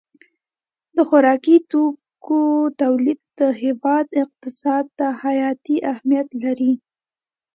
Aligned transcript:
د 0.95 0.97
خوراکي 1.09 1.57
توکو 1.71 2.41
تولید 2.81 3.19
د 3.39 3.41
هېواد 3.61 4.07
اقتصاد 4.23 4.85
ته 4.97 5.07
حیاتي 5.23 5.75
اهمیت 5.91 6.27
لري. 6.43 6.73